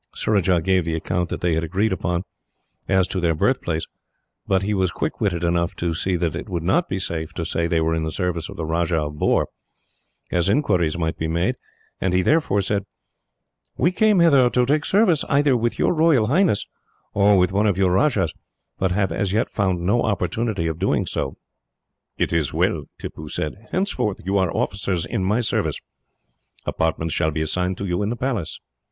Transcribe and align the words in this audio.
Surajah 0.15 0.61
gave 0.61 0.83
the 0.83 0.95
account 0.95 1.29
that 1.29 1.41
they 1.41 1.53
had 1.53 1.63
agreed 1.63 1.93
upon, 1.93 2.23
as 2.89 3.07
to 3.07 3.19
their 3.19 3.35
birthplace, 3.35 3.85
but 4.47 4.63
he 4.63 4.73
was 4.73 4.89
quick 4.89 5.21
witted 5.21 5.43
enough 5.43 5.75
to 5.75 5.93
see 5.93 6.15
that 6.15 6.35
it 6.35 6.49
would 6.49 6.63
not 6.63 6.89
be 6.89 6.97
safe 6.97 7.33
to 7.33 7.45
say 7.45 7.67
they 7.67 7.79
were 7.81 7.93
in 7.93 8.01
the 8.03 8.11
service 8.11 8.49
of 8.49 8.57
the 8.57 8.65
Rajah 8.65 8.97
of 8.97 9.13
Bhor, 9.19 9.45
as 10.31 10.49
inquiries 10.49 10.97
might 10.97 11.19
be 11.19 11.27
made; 11.27 11.53
and 11.99 12.15
he 12.15 12.23
therefore 12.23 12.61
said: 12.61 12.87
"We 13.77 13.91
came 13.91 14.21
hither 14.21 14.49
to 14.49 14.65
take 14.65 14.85
service 14.85 15.23
either 15.29 15.55
with 15.55 15.77
your 15.77 15.93
Royal 15.93 16.25
Highness, 16.25 16.65
or 17.13 17.37
with 17.37 17.53
one 17.53 17.67
of 17.67 17.77
your 17.77 17.91
rajahs, 17.91 18.33
but 18.79 18.91
have 18.91 19.11
as 19.11 19.31
yet 19.33 19.51
found 19.51 19.81
no 19.81 20.01
opportunity 20.01 20.65
of 20.65 20.79
doing 20.79 21.05
so." 21.05 21.37
"It 22.17 22.33
is 22.33 22.51
well," 22.51 22.85
Tippoo 22.97 23.29
said. 23.29 23.53
"Henceforth 23.71 24.17
you 24.25 24.39
are 24.39 24.51
officers 24.51 25.05
in 25.05 25.23
my 25.23 25.41
service. 25.41 25.79
Apartments 26.65 27.13
shall 27.13 27.29
be 27.29 27.41
assigned 27.43 27.77
to 27.77 27.85
you, 27.85 28.01
in 28.01 28.09
the 28.09 28.15
Palace. 28.17 28.59